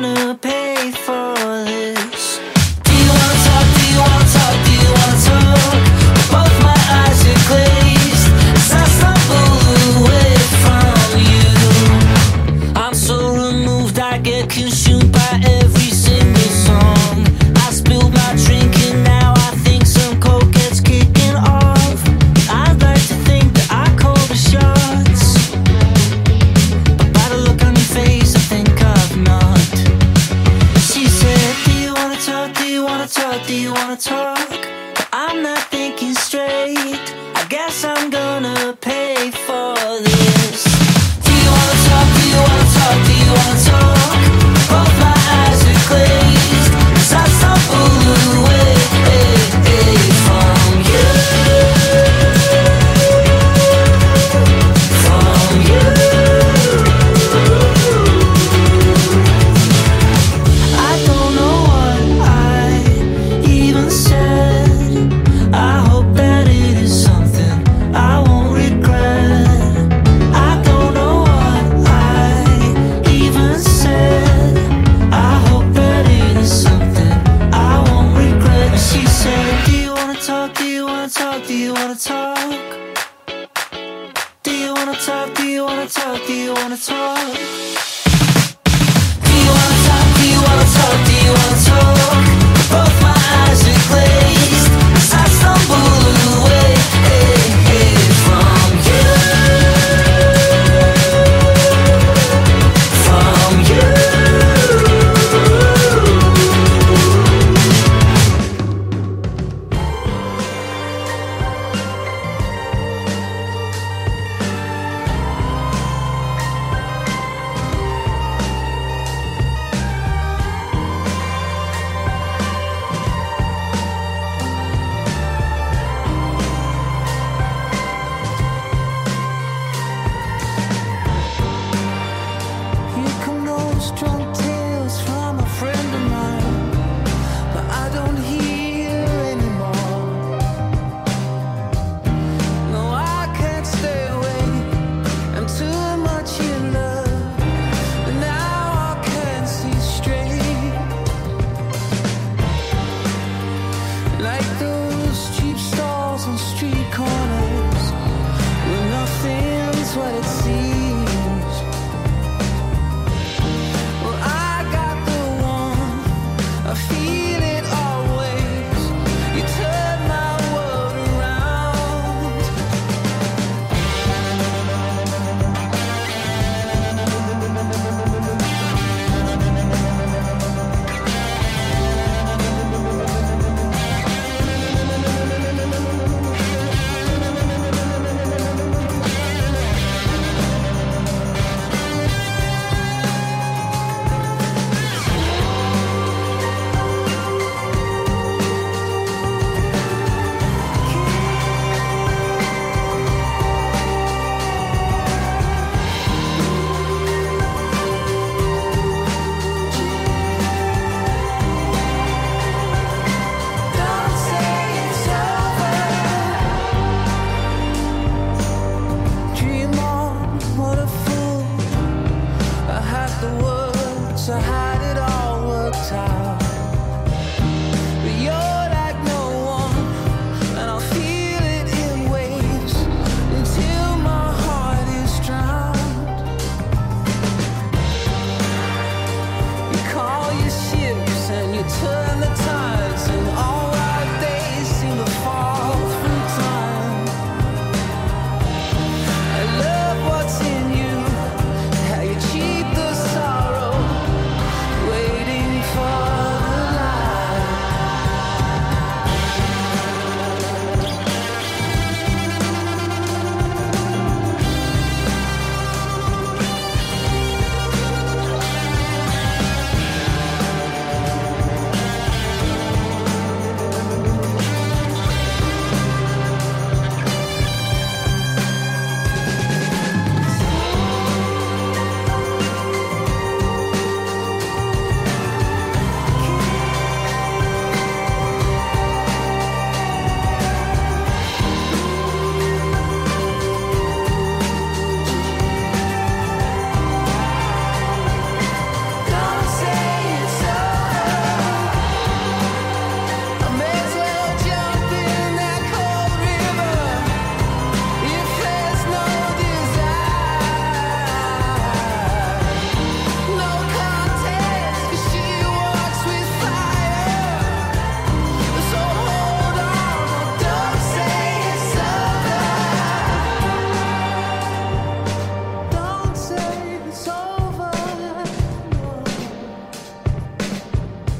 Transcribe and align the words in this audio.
gonna 0.00 0.34
pay. 0.36 0.49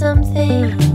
something. 0.00 0.89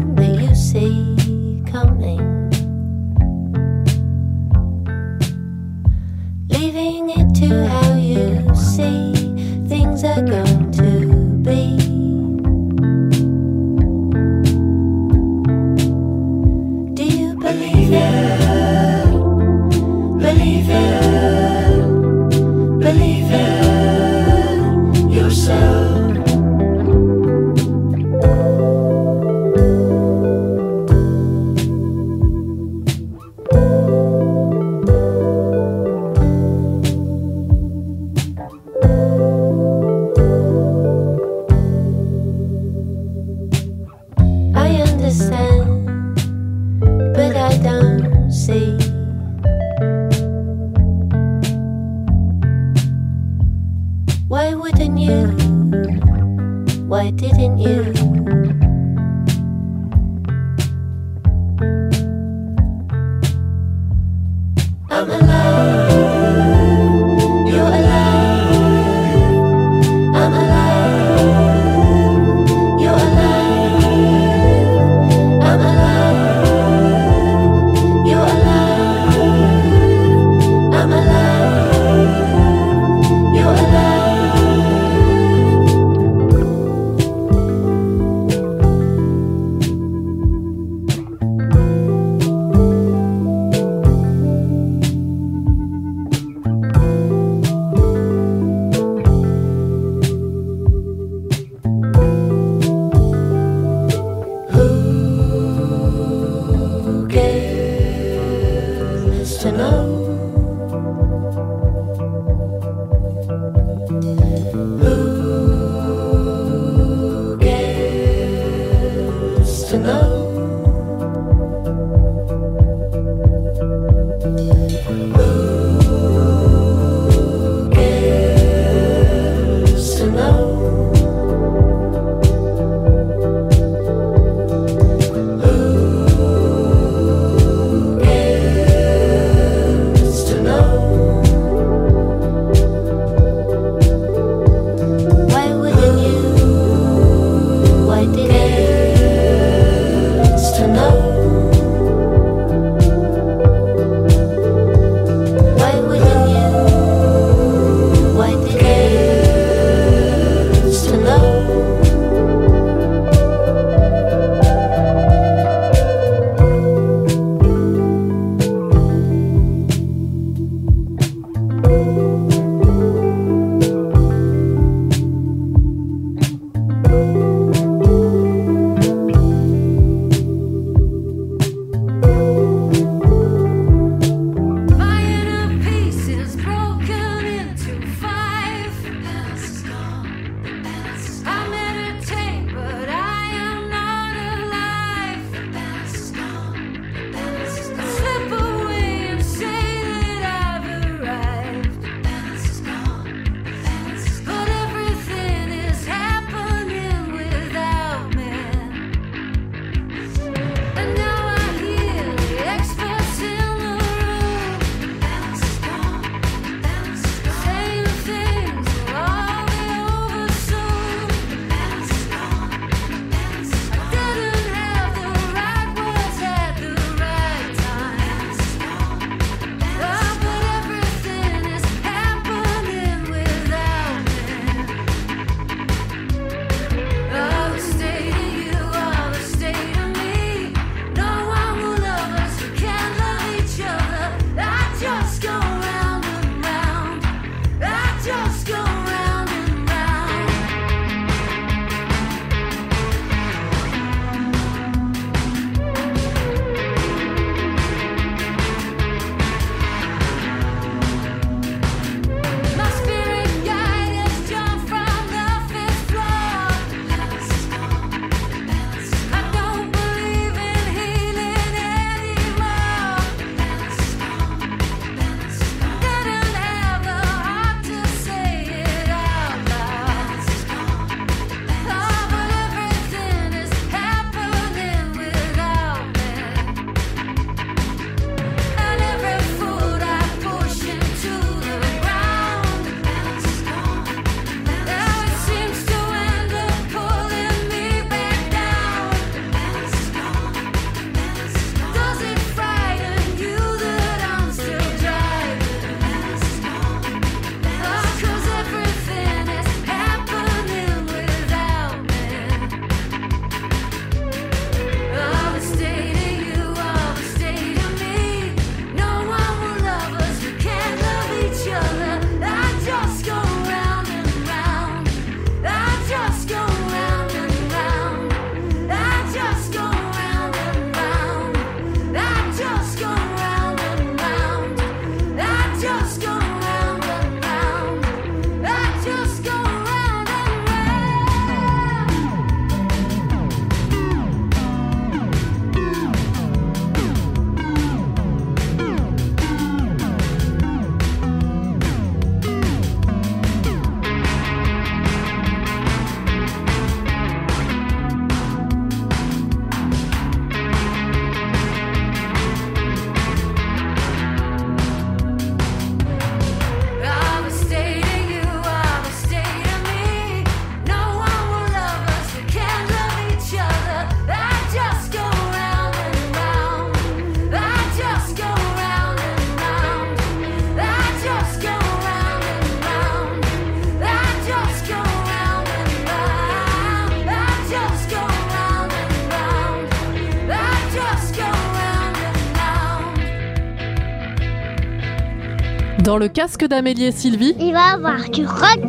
Dans 395.95 395.99
le 395.99 396.09
casque 396.09 396.45
d'Amélie 396.45 396.87
et 396.87 396.91
Sylvie, 396.91 397.33
Il 397.39 397.53
va 397.53 397.75
avoir 397.75 398.09
du 398.09 398.25
rock. 398.25 398.59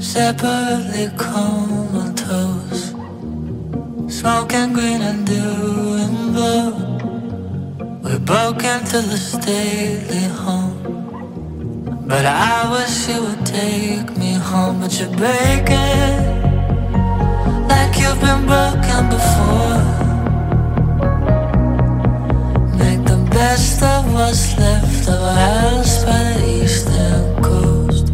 Separately 0.00 1.08
comatose. 1.16 2.96
Smoking 4.08 4.72
green 4.72 5.02
and 5.02 5.24
doing 5.24 6.32
blue 6.32 6.74
We 8.02 8.18
broke 8.18 8.64
into 8.64 9.00
the 9.00 9.16
stately 9.16 10.26
home. 10.44 10.74
But 12.08 12.26
I 12.26 12.68
wish 12.72 13.08
you 13.08 13.22
would 13.22 13.46
take 13.46 14.18
me 14.18 14.34
home. 14.34 14.80
But 14.80 14.98
you're 14.98 15.10
breaking 15.10 16.24
Like 17.68 18.00
you've 18.00 18.20
been 18.20 18.46
broken 18.48 19.10
before 19.10 20.03
best 23.34 23.82
of 23.82 24.14
what's 24.14 24.56
left 24.58 25.08
of 25.08 25.20
our 25.20 25.34
house 25.34 26.04
by 26.04 26.22
the 26.38 26.62
eastern 26.62 27.42
coast 27.42 28.06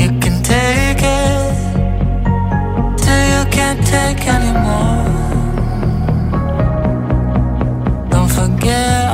You 0.00 0.08
can 0.22 0.40
take 0.44 1.02
it 1.02 1.56
till 3.02 3.24
you 3.34 3.42
can't 3.50 3.84
take 3.84 4.22
anymore. 4.36 5.04
Don't 8.08 8.30
forget 8.30 9.07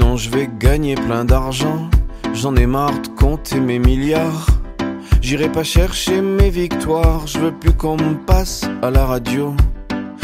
sinon 0.00 0.16
je 0.16 0.30
vais 0.30 0.48
gagner 0.58 0.94
plein 0.94 1.26
d'argent. 1.26 1.90
J'en 2.32 2.56
ai 2.56 2.64
marre 2.66 3.02
de 3.02 3.08
compter 3.08 3.60
mes 3.60 3.78
milliards. 3.78 4.46
J'irai 5.20 5.52
pas 5.52 5.62
chercher 5.62 6.22
mes 6.22 6.48
victoires, 6.48 7.26
je 7.26 7.38
veux 7.38 7.52
plus 7.52 7.74
qu'on 7.74 7.96
me 7.96 8.14
passe 8.14 8.66
à 8.82 8.90
la 8.90 9.04
radio. 9.04 9.54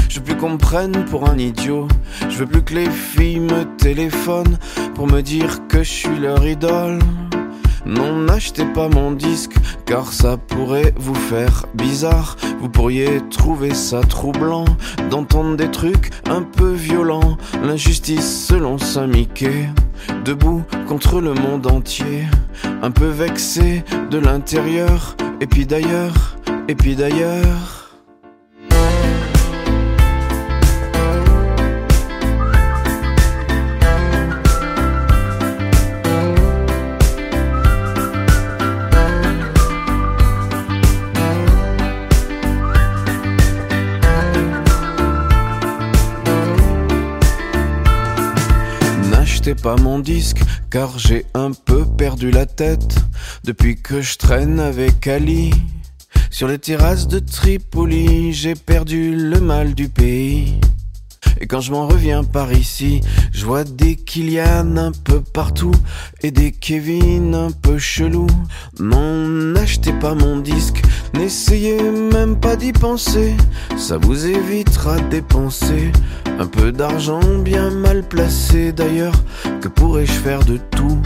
Je 0.08 0.18
veux 0.18 0.24
plus 0.24 0.36
qu'on 0.36 0.50
me 0.50 0.58
prenne 0.58 1.04
pour 1.04 1.28
un 1.28 1.36
idiot. 1.36 1.88
Je 2.30 2.38
veux 2.38 2.46
plus 2.46 2.62
que 2.62 2.74
les 2.74 2.88
filles 2.88 3.40
me 3.40 3.64
téléphonent 3.76 4.56
pour 4.94 5.06
me 5.06 5.20
dire 5.20 5.60
que 5.68 5.82
je 5.82 5.90
suis 5.90 6.18
leur 6.18 6.46
idole. 6.46 6.98
Non, 7.86 8.16
n'achetez 8.16 8.64
pas 8.64 8.88
mon 8.88 9.12
disque, 9.12 9.54
car 9.84 10.12
ça 10.12 10.36
pourrait 10.36 10.92
vous 10.96 11.14
faire 11.14 11.66
bizarre. 11.74 12.36
Vous 12.60 12.68
pourriez 12.68 13.20
trouver 13.30 13.74
ça 13.74 14.00
troublant 14.00 14.64
d'entendre 15.08 15.56
des 15.56 15.70
trucs 15.70 16.10
un 16.28 16.42
peu 16.42 16.72
violents. 16.72 17.36
L'injustice 17.62 18.46
selon 18.46 18.78
Saint-Mickey, 18.78 19.68
debout 20.24 20.64
contre 20.88 21.20
le 21.20 21.34
monde 21.34 21.66
entier. 21.68 22.24
Un 22.82 22.90
peu 22.90 23.06
vexé 23.06 23.84
de 24.10 24.18
l'intérieur, 24.18 25.16
et 25.40 25.46
puis 25.46 25.64
d'ailleurs, 25.64 26.36
et 26.68 26.74
puis 26.74 26.96
d'ailleurs. 26.96 27.85
N'achetez 49.46 49.62
pas 49.62 49.76
mon 49.76 50.00
disque 50.00 50.40
car 50.70 50.98
j'ai 50.98 51.24
un 51.34 51.52
peu 51.52 51.84
perdu 51.84 52.32
la 52.32 52.46
tête 52.46 52.96
depuis 53.44 53.76
que 53.80 54.00
je 54.00 54.18
traîne 54.18 54.58
avec 54.58 55.06
Ali. 55.06 55.52
Sur 56.32 56.48
les 56.48 56.58
terrasses 56.58 57.06
de 57.06 57.20
Tripoli, 57.20 58.32
j'ai 58.32 58.56
perdu 58.56 59.14
le 59.14 59.40
mal 59.40 59.74
du 59.74 59.88
pays. 59.88 60.58
Et 61.40 61.46
quand 61.46 61.60
je 61.60 61.70
m'en 61.70 61.86
reviens 61.86 62.24
par 62.24 62.52
ici, 62.52 63.02
je 63.30 63.46
vois 63.46 63.62
des 63.62 63.94
Kylian 63.94 64.76
un 64.78 64.90
peu 64.90 65.20
partout 65.20 65.74
et 66.22 66.32
des 66.32 66.50
Kevin 66.50 67.32
un 67.36 67.52
peu 67.52 67.78
chelous. 67.78 68.26
Non, 68.80 69.28
n'achetez 69.28 69.92
pas 69.92 70.14
mon 70.14 70.38
disque, 70.38 70.82
n'essayez 71.18 71.80
même 71.82 72.36
pas 72.36 72.56
d'y 72.56 72.72
penser, 72.72 73.34
ça 73.76 73.98
vous 73.98 74.26
évitera 74.26 74.98
de 74.98 75.08
dépenser 75.08 75.92
un 76.38 76.46
peu 76.46 76.72
d'argent 76.72 77.20
bien 77.38 77.70
mal 77.70 78.02
placé. 78.02 78.72
D'ailleurs, 78.72 79.14
que 79.60 79.68
pourrais-je 79.68 80.12
faire 80.12 80.44
de 80.44 80.58
tout? 80.70 80.98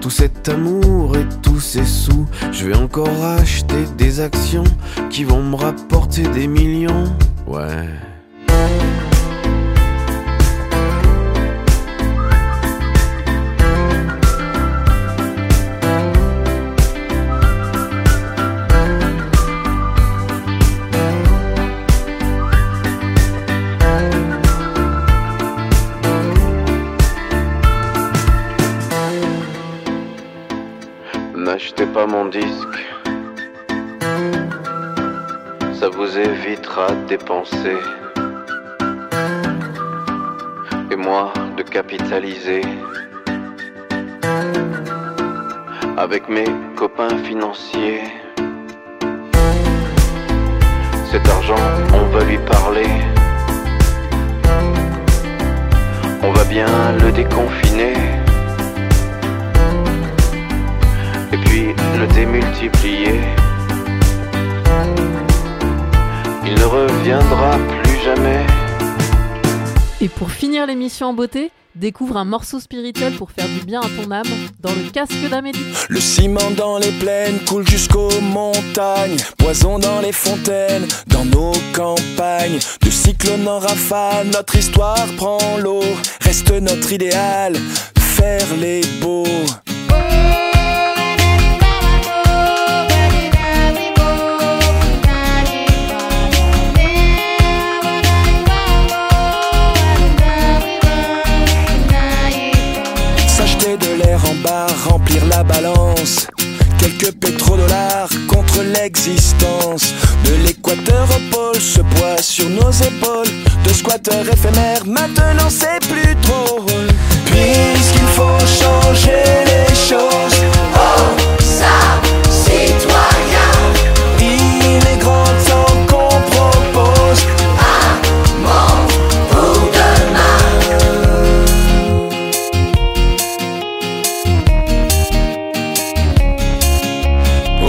Tout 0.00 0.10
cet 0.10 0.48
amour 0.48 1.16
et 1.16 1.26
tous 1.42 1.60
ces 1.60 1.84
sous, 1.84 2.26
je 2.52 2.66
vais 2.66 2.76
encore 2.76 3.24
acheter 3.38 3.84
des 3.98 4.20
actions 4.20 4.64
qui 5.10 5.24
vont 5.24 5.42
me 5.42 5.56
rapporter 5.56 6.22
des 6.22 6.46
millions. 6.46 7.04
Ouais. 7.46 7.88
Mon 32.06 32.26
disque. 32.26 32.78
Ça 35.78 35.88
vous 35.88 36.18
évitera 36.18 36.88
de 36.92 37.06
dépenser. 37.06 37.78
Et 40.90 40.96
moi 40.96 41.32
de 41.56 41.62
capitaliser. 41.62 42.62
Avec 45.96 46.28
mes 46.28 46.46
copains 46.76 47.16
financiers. 47.24 48.02
Cet 51.10 51.28
argent, 51.28 51.64
on 51.94 52.06
va 52.16 52.24
lui 52.24 52.38
parler. 52.38 52.90
On 56.22 56.32
va 56.32 56.44
bien 56.44 56.66
le 57.00 57.10
déconfiner. 57.12 58.25
Puis 61.56 61.74
le 61.98 62.06
démultiplier. 62.14 63.20
Il 66.44 66.54
ne 66.54 66.64
reviendra 66.64 67.58
plus 67.82 67.98
jamais. 68.04 68.44
Et 70.02 70.08
pour 70.08 70.30
finir 70.30 70.66
l'émission 70.66 71.08
en 71.08 71.14
beauté, 71.14 71.50
découvre 71.74 72.18
un 72.18 72.26
morceau 72.26 72.60
spirituel 72.60 73.14
pour 73.14 73.30
faire 73.30 73.48
du 73.48 73.64
bien 73.64 73.80
à 73.80 73.88
ton 73.88 74.10
âme 74.10 74.26
dans 74.60 74.70
le 74.70 74.90
casque 74.90 75.28
d'Amélie. 75.30 75.64
Le 75.88 76.00
ciment 76.00 76.50
dans 76.56 76.78
les 76.78 76.92
plaines 76.92 77.38
coule 77.48 77.66
jusqu'aux 77.66 78.20
montagnes, 78.20 79.16
poison 79.38 79.78
dans 79.78 80.00
les 80.00 80.12
fontaines, 80.12 80.86
dans 81.06 81.24
nos 81.24 81.52
campagnes. 81.74 82.58
De 82.82 82.90
cyclone 82.90 83.48
en 83.48 83.60
rafale, 83.60 84.26
notre 84.26 84.56
histoire 84.56 85.06
prend 85.16 85.56
l'eau, 85.58 85.82
reste 86.20 86.50
notre 86.50 86.92
idéal, 86.92 87.56
faire 87.96 88.46
les 88.60 88.82
beaux. 89.00 89.24